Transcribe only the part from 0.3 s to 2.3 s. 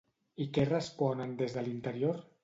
I què responen des de l'interior?